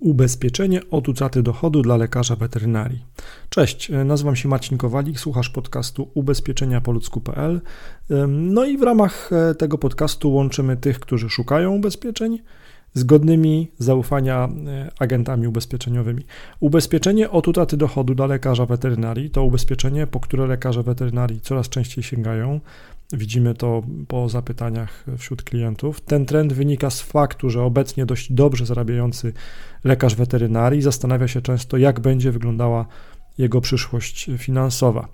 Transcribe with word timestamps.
Ubezpieczenie 0.00 0.80
od 0.90 1.08
utraty 1.08 1.42
dochodu 1.42 1.82
dla 1.82 1.96
lekarza 1.96 2.36
weterynarii. 2.36 3.04
Cześć, 3.48 3.90
nazywam 4.04 4.36
się 4.36 4.48
Marcin 4.48 4.78
Kowalik, 4.78 5.20
słuchasz 5.20 5.48
podcastu 5.48 6.10
ubezpieczenia 6.14 6.80
po 6.80 6.92
ludzku.pl. 6.92 7.60
No 8.28 8.64
i 8.64 8.78
w 8.78 8.82
ramach 8.82 9.30
e, 9.32 9.54
tego 9.54 9.78
podcastu 9.78 10.32
łączymy 10.32 10.76
tych, 10.76 11.00
którzy 11.00 11.30
szukają 11.30 11.74
ubezpieczeń 11.74 12.38
z 12.94 13.04
godnymi 13.04 13.70
zaufania 13.78 14.48
e, 14.66 14.90
agentami 14.98 15.46
ubezpieczeniowymi. 15.46 16.24
Ubezpieczenie 16.60 17.30
od 17.30 17.48
utraty 17.48 17.76
dochodu 17.76 18.14
dla 18.14 18.26
lekarza 18.26 18.66
weterynarii 18.66 19.30
to 19.30 19.44
ubezpieczenie, 19.44 20.06
po 20.06 20.20
które 20.20 20.46
lekarze 20.46 20.82
weterynarii 20.82 21.40
coraz 21.40 21.68
częściej 21.68 22.04
sięgają. 22.04 22.60
Widzimy 23.12 23.54
to 23.54 23.82
po 24.08 24.28
zapytaniach 24.28 25.04
wśród 25.18 25.42
klientów. 25.42 26.00
Ten 26.00 26.26
trend 26.26 26.52
wynika 26.52 26.90
z 26.90 27.00
faktu, 27.00 27.50
że 27.50 27.62
obecnie 27.62 28.06
dość 28.06 28.32
dobrze 28.32 28.66
zarabiający 28.66 29.32
lekarz 29.84 30.14
weterynarii 30.14 30.82
zastanawia 30.82 31.28
się 31.28 31.42
często, 31.42 31.76
jak 31.76 32.00
będzie 32.00 32.32
wyglądała 32.32 32.86
jego 33.38 33.60
przyszłość 33.60 34.30
finansowa. 34.38 35.08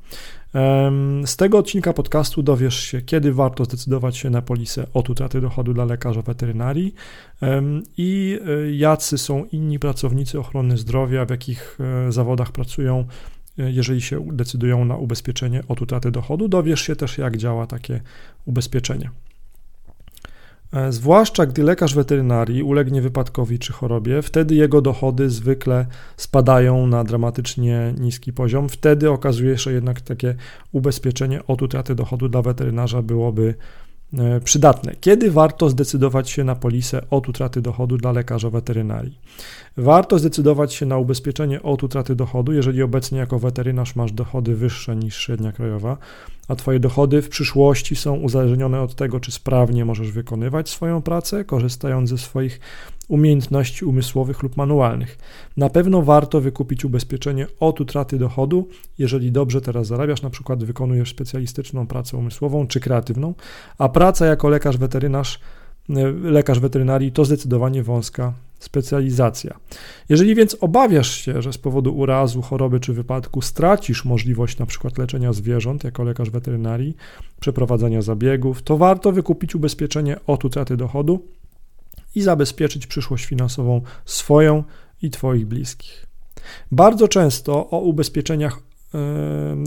Z 1.27 1.37
tego 1.37 1.59
odcinka 1.59 1.93
podcastu 1.93 2.43
dowiesz 2.43 2.81
się, 2.81 3.03
kiedy 3.03 3.33
warto 3.33 3.65
zdecydować 3.65 4.17
się 4.17 4.31
na 4.31 4.43
polisę 4.43 4.87
od 4.95 5.11
utraty 5.11 5.41
dochodu 5.41 5.75
dla 5.75 5.85
lekarza 5.85 6.23
weterynarii 6.23 6.95
i 7.97 8.41
e, 8.47 8.73
jacy 8.77 9.19
są 9.19 9.45
inni 9.45 9.79
pracownicy 9.79 10.41
ochrony 10.41 10.77
zdrowia, 10.77 11.25
w 11.25 11.31
jakich 11.31 11.79
e, 12.09 12.13
zawodach 12.13 12.53
pracują, 12.53 13.05
jeżeli 13.59 14.01
się 14.01 14.27
decydują 14.33 14.85
na 14.85 14.97
ubezpieczenie 14.97 15.63
od 15.69 15.83
utraty 15.83 16.11
dochodu. 16.11 16.49
Dowiesz 16.49 16.81
się 16.81 16.97
też, 16.97 17.19
jak 17.19 17.37
działa 17.37 17.67
takie 17.67 18.01
ubezpieczenie. 18.45 19.11
E, 20.73 20.93
zwłaszcza 20.93 21.47
gdy 21.47 21.63
lekarz 21.63 21.95
weterynarii 21.95 22.63
ulegnie 22.63 23.03
wypadkowi 23.03 23.59
czy 23.59 23.73
chorobie, 23.73 24.23
wtedy 24.23 24.55
jego 24.55 24.81
dochody 24.81 25.31
zwykle 25.31 25.87
spadają 26.17 26.87
na 26.87 27.05
dramatycznie 27.05 27.95
niski 27.99 28.33
poziom. 28.33 28.69
Wtedy 28.69 29.11
okazuje 29.11 29.59
się, 29.59 29.73
jednak 29.73 30.01
takie 30.01 30.35
ubezpieczenie 30.73 31.47
od 31.47 31.63
utraty 31.63 31.95
dochodu 31.95 32.29
dla 32.29 32.43
weterynarza 32.43 33.03
byłoby 33.03 33.55
przydatne. 34.45 34.95
Kiedy 35.01 35.31
warto 35.31 35.71
zdecydować 35.71 36.31
się 36.31 36.45
na 36.45 36.55
polisę 36.55 37.03
od 37.11 37.29
utraty 37.29 37.63
dochodu 37.63 37.97
dla 37.97 38.13
lekarza 38.13 38.51
weterynarii? 38.51 39.19
Warto 39.77 40.19
zdecydować 40.19 40.75
się 40.75 40.87
na 40.87 40.99
ubezpieczenie 40.99 41.63
od 41.63 41.83
utraty 41.83 42.17
dochodu, 42.17 42.53
jeżeli 42.53 42.83
obecnie 42.83 43.19
jako 43.19 43.39
weterynarz 43.39 43.97
masz 43.97 44.13
dochody 44.13 44.57
wyższe 44.57 44.97
niż 44.97 45.17
średnia 45.17 45.53
krajowa, 45.53 45.97
a 46.49 46.57
Twoje 46.57 46.81
dochody 46.81 47.23
w 47.23 47.29
przyszłości 47.29 47.97
są 47.97 48.15
uzależnione 48.15 48.81
od 48.81 48.95
tego, 48.95 49.21
czy 49.21 49.33
sprawnie 49.33 49.85
możesz 49.85 50.13
wykonywać 50.13 50.69
swoją 50.69 51.03
pracę, 51.03 51.45
korzystając 51.45 52.11
ze 52.11 52.19
swoich 52.19 52.61
umiejętności 53.09 53.85
umysłowych 53.85 54.43
lub 54.43 54.57
manualnych. 54.57 55.19
Na 55.57 55.71
pewno 55.71 56.03
warto 56.03 56.41
wykupić 56.41 56.85
ubezpieczenie 56.85 57.47
od 57.61 57.81
utraty 57.81 58.19
dochodu, 58.19 58.69
jeżeli 58.99 59.33
dobrze 59.33 59.61
teraz 59.61 59.87
zarabiasz, 59.87 60.23
na 60.23 60.31
przykład 60.31 60.65
wykonujesz 60.65 61.11
specjalistyczną 61.11 61.87
pracę 61.87 62.17
umysłową 62.17 62.67
czy 62.67 62.81
kreatywną, 62.81 63.35
a 63.79 63.89
praca 63.89 64.27
jako 64.27 64.49
lekarz 64.49 64.77
weterynarz 64.77 65.41
e, 65.91 66.13
lekarz 66.13 66.61
weterynarii 66.61 67.13
to 67.13 67.25
zdecydowanie 67.25 67.83
wąska 67.83 68.33
specjalizacja. 68.59 69.57
Jeżeli 70.09 70.35
więc 70.35 70.57
obawiasz 70.61 71.21
się, 71.21 71.43
że 71.43 71.53
z 71.53 71.59
powodu 71.59 71.97
urazu, 71.97 72.43
choroby 72.43 72.81
czy 72.81 72.93
wypadku 72.93 73.43
stracisz 73.43 74.05
możliwość 74.05 74.59
przykład 74.67 74.99
leczenia 74.99 75.33
zwierząt 75.33 75.85
jako 75.85 76.05
lekarz 76.05 76.31
weterynarii, 76.31 76.97
przeprowadzania 77.41 78.03
zabiegów, 78.03 78.63
to 78.63 78.77
warto 78.77 79.13
wykupić 79.13 79.55
ubezpieczenie 79.55 80.17
od 80.27 80.45
utraty 80.45 80.77
dochodu 80.77 81.23
i 82.17 82.23
zabezpieczyć 82.23 82.87
przyszłość 82.87 83.25
finansową 83.25 83.81
swoją 84.05 84.65
i 85.03 85.11
Twoich 85.11 85.47
bliskich. 85.47 86.07
Bardzo 86.73 87.09
często 87.09 87.71
o 87.71 87.81
ubezpieczeniach 87.81 88.61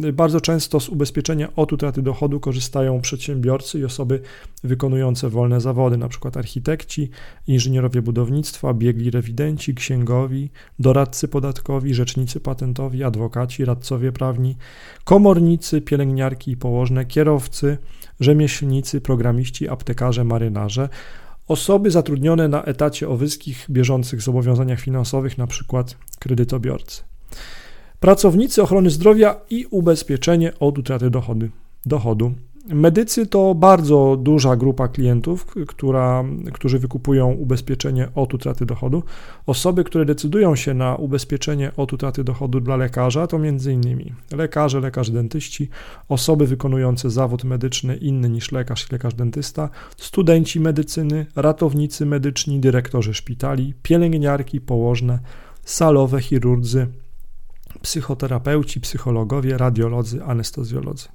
e, 0.08 0.14
bardzo 0.14 0.42
często 0.42 0.80
z 0.80 0.90
ubezpieczenia 0.90 1.56
od 1.56 1.74
utraty 1.74 2.02
dochodu 2.02 2.40
korzystają 2.40 3.02
przedsiębiorcy 3.02 3.80
i 3.80 3.86
osoby 3.86 4.22
wykonujące 4.64 5.30
wolne 5.30 5.62
zawody, 5.62 5.96
np. 5.96 6.30
architekci, 6.36 7.10
inżynierowie 7.48 8.02
budownictwa, 8.02 8.74
biegli 8.74 9.12
rewidenci, 9.12 9.76
księgowi, 9.76 10.50
doradcy 10.80 11.28
podatkowi, 11.28 11.94
rzecznicy 11.94 12.40
patentowi, 12.40 13.04
adwokaci, 13.04 13.66
radcowie 13.66 14.12
prawni, 14.12 14.58
komornicy, 15.04 15.82
pielęgniarki 15.82 16.52
i 16.52 16.58
położne, 16.58 17.06
kierowcy, 17.06 17.78
rzemieślnicy, 18.20 19.02
programiści, 19.02 19.70
aptekarze, 19.70 20.24
marynarze 20.24 20.90
Osoby 21.50 21.92
zatrudnione 21.92 22.48
na 22.48 22.64
etacie 22.64 23.10
o 23.10 23.18
wyskich 23.18 23.66
bieżących 23.70 24.22
zobowiązaniach 24.22 24.80
finansowych, 24.80 25.40
np. 25.40 25.84
kredytobiorcy. 26.20 27.04
Pracownicy 28.00 28.62
ochrony 28.64 28.90
zdrowia 28.90 29.36
i 29.50 29.66
ubezpieczenie 29.66 30.60
od 30.60 30.78
utraty 30.78 31.10
dochody, 31.10 31.50
dochodu. 31.86 32.32
Medycy 32.74 33.28
to 33.28 33.56
bardzo 33.56 34.18
duża 34.22 34.56
grupa 34.56 34.88
klientów, 34.88 35.56
która, 35.68 36.24
którzy 36.54 36.80
wykupują 36.80 37.32
ubezpieczenie 37.32 38.08
od 38.16 38.34
utraty 38.34 38.66
dochodu. 38.66 39.04
Osoby, 39.46 39.84
które 39.84 40.06
decydują 40.06 40.56
się 40.56 40.74
na 40.74 40.96
ubezpieczenie 40.96 41.72
od 41.78 41.94
utraty 41.94 42.24
dochodu 42.24 42.60
dla 42.60 42.76
lekarza, 42.76 43.28
to 43.28 43.38
m.in. 43.38 44.14
lekarze, 44.32 44.80
lekarze 44.80 45.14
dentyści, 45.14 45.70
osoby 46.10 46.48
wykonujące 46.48 47.10
zawód 47.10 47.44
medyczny 47.44 47.96
inny 47.98 48.30
niż 48.30 48.52
lekarz, 48.52 48.92
lekarz 48.92 49.14
dentysta, 49.14 49.70
studenci 49.98 50.60
medycyny, 50.60 51.26
ratownicy 51.36 52.06
medyczni, 52.06 52.60
dyrektorzy 52.60 53.14
szpitali, 53.14 53.74
pielęgniarki, 53.84 54.62
położne, 54.62 55.20
salowe, 55.64 56.22
chirurdzy, 56.22 56.88
psychoterapeuci, 57.82 58.82
psychologowie, 58.82 59.58
radiolodzy, 59.58 60.24
anestezjolodzy. 60.24 61.08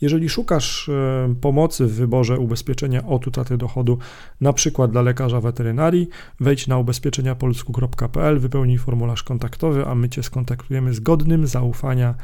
Jeżeli 0.00 0.28
szukasz 0.28 0.88
e, 0.88 1.34
pomocy 1.40 1.86
w 1.86 1.94
wyborze 1.94 2.38
ubezpieczenia 2.38 3.06
od 3.06 3.26
utraty 3.26 3.56
dochodu, 3.56 3.98
na 4.40 4.52
przykład 4.52 4.90
dla 4.90 5.02
lekarza 5.02 5.40
weterynarii, 5.40 6.08
wejdź 6.40 6.66
na 6.66 6.78
ubezpieczeniapolsku.pl, 6.78 8.38
wypełnij 8.38 8.78
formularz 8.78 9.22
kontaktowy, 9.22 9.86
a 9.86 9.94
my 9.94 10.08
Cię 10.08 10.22
skontaktujemy 10.22 10.94
z 10.94 11.00
godnym 11.00 11.46
zaufania 11.46 12.14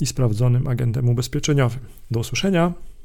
i 0.00 0.06
sprawdzonym 0.06 0.66
agentem 0.66 1.08
ubezpieczeniowym. 1.08 1.80
Do 2.10 2.20
usłyszenia. 2.20 2.72